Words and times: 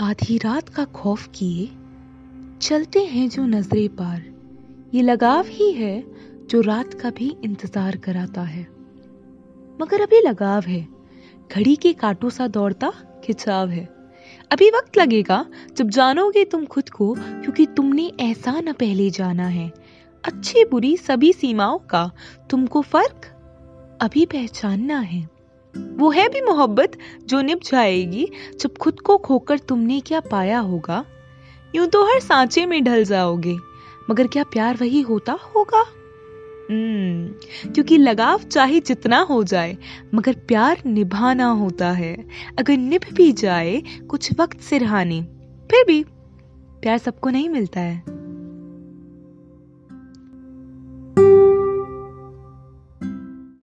आधी 0.00 0.36
रात 0.38 0.68
का 0.68 0.84
खौफ 0.84 1.26
किए, 1.26 1.66
चलते 2.62 3.00
हैं 3.04 3.28
जो 3.28 3.46
नजरे 3.46 3.88
पार। 3.88 4.22
ये 4.94 5.02
लगाव 5.02 5.46
ही 5.46 5.72
है 5.72 6.04
जो 6.46 6.60
रात 6.60 6.94
का 6.94 7.10
भी 7.10 7.36
इंतज़ार 7.44 7.96
कराता 7.96 8.42
है। 8.42 8.62
मगर 9.80 10.00
अभी 10.00 10.20
लगाव 10.20 10.62
है। 10.62 10.88
घड़ी 11.52 11.76
के 11.76 11.92
कांटों 11.92 12.30
सा 12.30 12.46
दौड़ता 12.48 12.92
खिंचाव 13.24 13.68
है। 13.68 13.84
अभी 14.50 14.70
वक्त 14.70 14.98
लगेगा 14.98 15.44
जब 15.76 15.88
जानोगे 15.88 16.44
तुम 16.44 16.64
खुद 16.66 16.88
को, 16.88 17.14
क्योंकि 17.14 17.66
तुमने 17.66 18.10
ऐसा 18.20 18.60
न 18.60 18.72
पहले 18.72 19.10
जाना 19.10 19.46
है। 19.46 19.72
अच्छी 20.24 20.64
बुरी 20.64 20.96
सभी 20.96 21.32
सीमाओं 21.32 21.78
का 21.78 22.10
तुमको 22.50 22.82
फ़र्क 22.82 23.26
अभी 24.02 24.26
पहचानना 24.26 24.98
है। 24.98 25.39
वो 25.76 26.10
है 26.10 26.28
भी 26.28 26.40
मोहब्बत 26.40 26.98
जो 27.26 27.40
निभ 27.40 27.58
जाएगी 27.58 28.28
जब 28.60 28.76
खुद 28.76 29.00
को 29.00 29.18
खोकर 29.18 29.58
तुमने 29.58 30.00
क्या 30.00 30.20
पाया 30.20 30.58
होगा? 30.58 31.04
यूँ 31.74 31.86
तो 31.86 32.04
हर 32.04 32.20
सांचे 32.20 32.66
में 32.66 32.84
ढल 32.84 33.04
जाओगे 33.04 33.56
मगर 34.10 34.26
क्या 34.26 34.44
प्यार 34.44 34.76
वही 34.76 35.00
होता 35.00 35.32
होगा? 35.32 35.84
हम्म, 36.70 37.28
क्योंकि 37.72 37.96
लगाव 37.96 38.38
चाहे 38.38 38.80
जितना 38.80 39.20
हो 39.20 39.44
जाए 39.44 39.78
मगर 40.14 40.32
प्यार 40.32 40.82
निभाना 40.86 41.46
होता 41.46 41.90
है। 41.90 42.28
अगर 42.58 42.76
निभ 42.76 43.00
भी 43.12 43.32
जाए 43.32 43.82
कुछ 44.10 44.40
वक्त 44.40 44.60
सिरहाने 44.60 45.22
फिर 45.70 45.84
भी 45.86 46.04
प्यार 46.82 46.98
सबको 46.98 47.30
नहीं 47.30 47.48
मिलता 47.48 47.80
है। 47.80 48.19